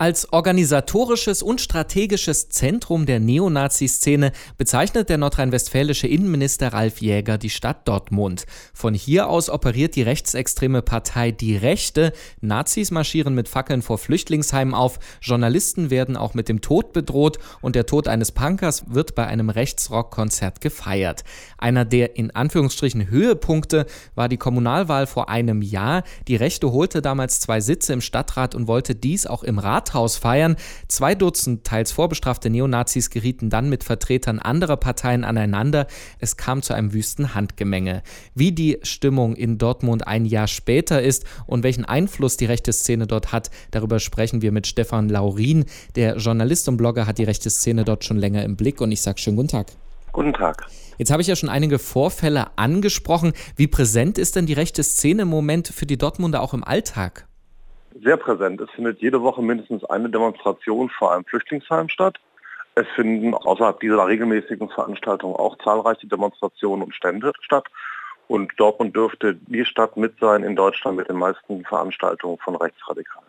[0.00, 7.86] Als organisatorisches und strategisches Zentrum der Neonazi-Szene bezeichnet der nordrhein-westfälische Innenminister Ralf Jäger die Stadt
[7.86, 8.46] Dortmund.
[8.72, 12.14] Von hier aus operiert die rechtsextreme Partei Die Rechte.
[12.40, 17.76] Nazis marschieren mit Fackeln vor Flüchtlingsheimen auf, Journalisten werden auch mit dem Tod bedroht und
[17.76, 21.24] der Tod eines Punkers wird bei einem Rechtsrockkonzert gefeiert.
[21.58, 26.04] Einer der in Anführungsstrichen Höhepunkte war die Kommunalwahl vor einem Jahr.
[26.26, 30.16] Die Rechte holte damals zwei Sitze im Stadtrat und wollte dies auch im Rat Rathaus
[30.16, 30.56] feiern.
[30.88, 35.86] Zwei Dutzend teils vorbestrafte Neonazis gerieten dann mit Vertretern anderer Parteien aneinander.
[36.18, 38.02] Es kam zu einem wüsten Handgemenge.
[38.34, 43.06] Wie die Stimmung in Dortmund ein Jahr später ist und welchen Einfluss die rechte Szene
[43.06, 45.64] dort hat, darüber sprechen wir mit Stefan Laurin.
[45.96, 49.02] Der Journalist und Blogger hat die rechte Szene dort schon länger im Blick und ich
[49.02, 49.66] sage schönen guten Tag.
[50.12, 50.66] Guten Tag.
[50.98, 53.32] Jetzt habe ich ja schon einige Vorfälle angesprochen.
[53.56, 57.26] Wie präsent ist denn die rechte Szene im Moment für die Dortmunder auch im Alltag?
[58.02, 58.60] Sehr präsent.
[58.60, 62.18] Es findet jede Woche mindestens eine Demonstration vor einem Flüchtlingsheim statt.
[62.74, 67.66] Es finden außerhalb dieser regelmäßigen Veranstaltungen auch zahlreiche Demonstrationen und Stände statt.
[68.28, 73.26] Und Dortmund dürfte die Stadt mit sein in Deutschland mit den meisten Veranstaltungen von Rechtsradikalen.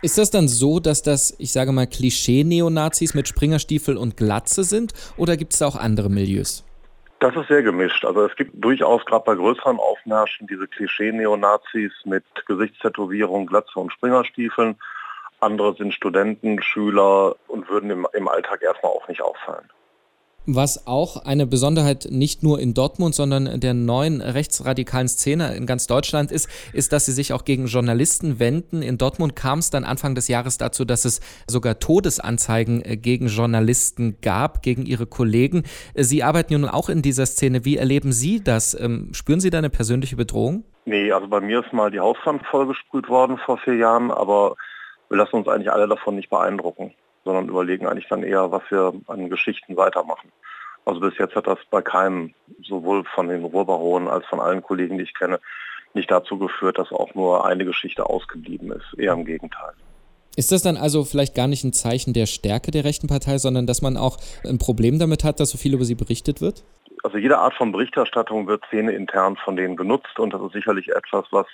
[0.00, 4.94] Ist das dann so, dass das, ich sage mal, Klischee-Neonazis mit Springerstiefel und Glatze sind
[5.16, 6.64] oder gibt es da auch andere Milieus?
[7.22, 8.04] Das ist sehr gemischt.
[8.04, 14.74] Also es gibt durchaus gerade bei größeren Aufmärschen diese Klischee-Neonazis mit Gesichtstätowierung, Glatze und Springerstiefeln.
[15.38, 19.70] Andere sind Studenten, Schüler und würden im, im Alltag erstmal auch nicht auffallen.
[20.46, 25.86] Was auch eine Besonderheit nicht nur in Dortmund, sondern der neuen rechtsradikalen Szene in ganz
[25.86, 28.82] Deutschland ist, ist, dass sie sich auch gegen Journalisten wenden.
[28.82, 33.28] In Dortmund kam es dann Anfang des Jahres dazu, dass es sogar Todesanzeigen äh, gegen
[33.28, 35.62] Journalisten gab, gegen ihre Kollegen.
[35.94, 37.64] Sie arbeiten nun auch in dieser Szene.
[37.64, 38.78] Wie erleben Sie das?
[38.78, 40.64] Ähm, spüren Sie da eine persönliche Bedrohung?
[40.86, 44.56] Nee, also bei mir ist mal die Hauswand vollgesprüht worden vor vier Jahren, aber
[45.08, 46.92] wir lassen uns eigentlich alle davon nicht beeindrucken
[47.24, 50.30] sondern überlegen eigentlich dann eher, was wir an Geschichten weitermachen.
[50.84, 54.98] Also bis jetzt hat das bei keinem, sowohl von den Ruhrbaronen als von allen Kollegen,
[54.98, 55.38] die ich kenne,
[55.94, 58.98] nicht dazu geführt, dass auch nur eine Geschichte ausgeblieben ist.
[58.98, 59.72] Eher im Gegenteil.
[60.34, 63.66] Ist das dann also vielleicht gar nicht ein Zeichen der Stärke der rechten Partei, sondern
[63.66, 66.64] dass man auch ein Problem damit hat, dass so viel über sie berichtet wird?
[67.02, 71.26] Also jede Art von Berichterstattung wird szene-intern von denen genutzt und das ist sicherlich etwas,
[71.30, 71.46] was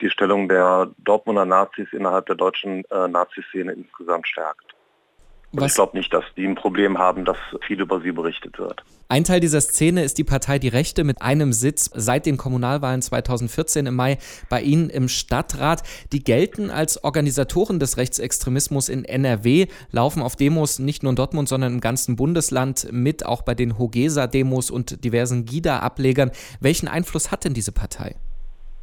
[0.00, 4.75] die Stellung der Dortmunder Nazis innerhalb der deutschen äh, Nazi-Szene insgesamt stärkt.
[5.52, 5.72] Was?
[5.72, 7.36] Ich glaube nicht, dass die ein Problem haben, dass
[7.66, 8.82] viel über sie berichtet wird.
[9.08, 13.00] Ein Teil dieser Szene ist die Partei Die Rechte mit einem Sitz seit den Kommunalwahlen
[13.00, 14.18] 2014 im Mai
[14.50, 15.84] bei Ihnen im Stadtrat.
[16.12, 21.48] Die gelten als Organisatoren des Rechtsextremismus in NRW, laufen auf Demos nicht nur in Dortmund,
[21.48, 26.32] sondern im ganzen Bundesland mit, auch bei den Hogesa-Demos und diversen GIDA-Ablegern.
[26.60, 28.16] Welchen Einfluss hat denn diese Partei?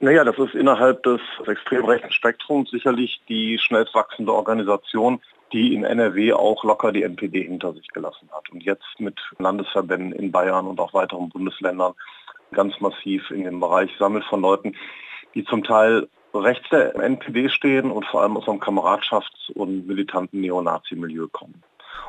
[0.00, 5.20] Naja, das ist innerhalb des extrem rechten Spektrums sicherlich die schnellst wachsende Organisation,
[5.52, 10.12] die in NRW auch locker die NPD hinter sich gelassen hat und jetzt mit Landesverbänden
[10.12, 11.94] in Bayern und auch weiteren Bundesländern
[12.52, 14.76] ganz massiv in dem Bereich sammelt von Leuten,
[15.34, 20.40] die zum Teil rechts der NPD stehen und vor allem aus einem Kameradschafts- und militanten
[20.40, 21.62] Neonazi-Milieu kommen.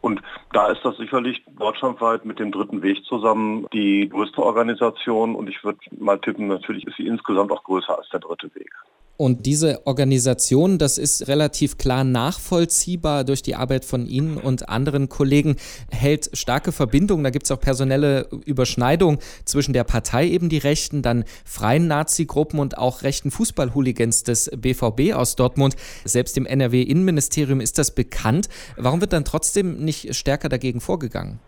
[0.00, 0.20] Und
[0.52, 5.62] da ist das sicherlich deutschlandweit mit dem Dritten Weg zusammen die größte Organisation und ich
[5.62, 8.72] würde mal tippen, natürlich ist sie insgesamt auch größer als der Dritte Weg.
[9.18, 15.08] Und diese Organisation, das ist relativ klar nachvollziehbar durch die Arbeit von Ihnen und anderen
[15.08, 15.56] Kollegen,
[15.90, 17.22] hält starke Verbindungen.
[17.22, 22.58] Da gibt es auch personelle Überschneidungen zwischen der Partei, eben die Rechten, dann freien Nazi-Gruppen
[22.58, 25.76] und auch rechten Fußballhooligans des BVB aus Dortmund.
[26.04, 28.48] Selbst im NRW-Innenministerium ist das bekannt.
[28.76, 31.38] Warum wird dann trotzdem nicht stärker dagegen vorgegangen?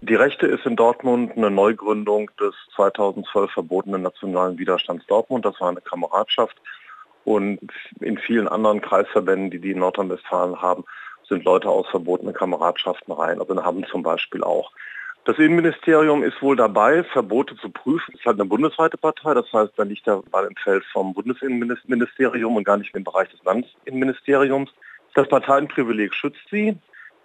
[0.00, 5.44] Die Rechte ist in Dortmund eine Neugründung des 2012 verbotenen Nationalen Widerstands Dortmund.
[5.44, 6.56] Das war eine Kameradschaft
[7.24, 7.60] und
[8.00, 10.84] in vielen anderen Kreisverbänden, die die in Nordrhein-Westfalen haben,
[11.28, 13.40] sind Leute aus verbotenen Kameradschaften rein.
[13.40, 14.72] Also in Haben zum Beispiel auch.
[15.24, 18.12] Das Innenministerium ist wohl dabei, Verbote zu prüfen.
[18.14, 21.14] Es ist halt eine bundesweite Partei, das heißt, da liegt der Ball im Feld vom
[21.14, 24.70] Bundesinnenministerium und gar nicht im Bereich des Landesinnenministeriums.
[25.14, 26.76] Das Parteienprivileg schützt sie.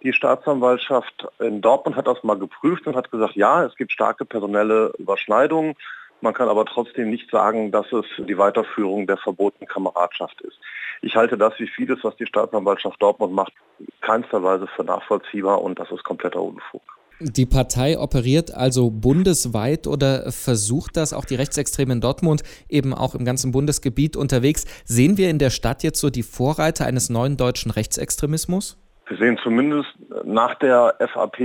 [0.03, 4.25] Die Staatsanwaltschaft in Dortmund hat das mal geprüft und hat gesagt, ja, es gibt starke
[4.25, 5.73] personelle Überschneidungen.
[6.21, 10.57] Man kann aber trotzdem nicht sagen, dass es die Weiterführung der verbotenen Kameradschaft ist.
[11.01, 13.53] Ich halte das wie vieles, was die Staatsanwaltschaft Dortmund macht,
[14.01, 16.81] keinster Weise für nachvollziehbar und das ist kompletter Unfug.
[17.19, 23.15] Die Partei operiert also bundesweit oder versucht das, auch die Rechtsextremen in Dortmund, eben auch
[23.15, 24.65] im ganzen Bundesgebiet unterwegs.
[24.85, 28.77] Sehen wir in der Stadt jetzt so die Vorreiter eines neuen deutschen Rechtsextremismus?
[29.07, 29.89] Wir sehen zumindest
[30.25, 31.39] nach der FAP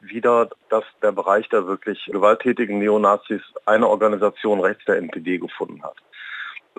[0.00, 5.96] wieder, dass der Bereich der wirklich gewalttätigen Neonazis eine Organisation rechts der NPD gefunden hat.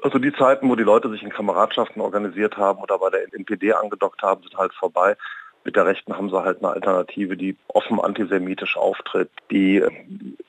[0.03, 3.73] Also die Zeiten, wo die Leute sich in Kameradschaften organisiert haben oder bei der NPD
[3.73, 5.15] angedockt haben, sind halt vorbei.
[5.63, 9.83] Mit der Rechten haben sie halt eine Alternative, die offen antisemitisch auftritt, die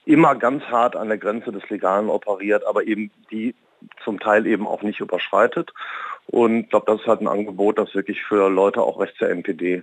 [0.05, 3.55] immer ganz hart an der Grenze des Legalen operiert, aber eben die
[4.05, 5.73] zum Teil eben auch nicht überschreitet.
[6.29, 9.31] Und ich glaube, das ist halt ein Angebot, das wirklich für Leute auch rechts der
[9.31, 9.83] NPD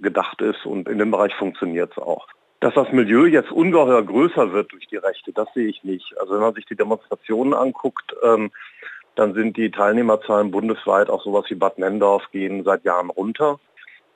[0.00, 2.26] gedacht ist und in dem Bereich funktioniert es auch.
[2.60, 6.18] Dass das Milieu jetzt ungeheuer größer wird durch die Rechte, das sehe ich nicht.
[6.18, 8.50] Also wenn man sich die Demonstrationen anguckt, ähm,
[9.14, 13.60] dann sind die Teilnehmerzahlen bundesweit, auch sowas wie Bad Nendorf, gehen seit Jahren runter.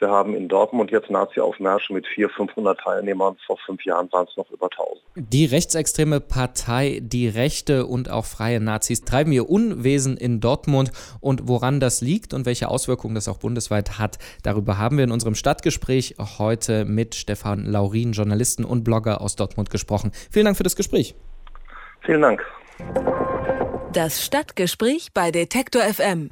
[0.00, 3.36] Wir haben in Dortmund jetzt Nazi-Aufmärsche mit 400, 500 Teilnehmern.
[3.46, 4.98] Vor fünf Jahren waren es noch über 1000.
[5.14, 10.90] Die rechtsextreme Partei Die Rechte und auch freie Nazis treiben ihr Unwesen in Dortmund.
[11.20, 15.12] Und woran das liegt und welche Auswirkungen das auch bundesweit hat, darüber haben wir in
[15.12, 20.12] unserem Stadtgespräch heute mit Stefan Laurin, Journalisten und Blogger aus Dortmund gesprochen.
[20.30, 21.14] Vielen Dank für das Gespräch.
[22.06, 22.42] Vielen Dank.
[23.92, 26.30] Das Stadtgespräch bei Detektor FM.